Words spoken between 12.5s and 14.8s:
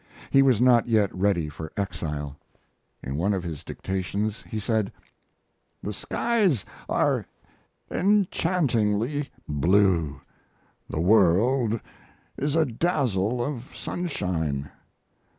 a dazzle of sunshine.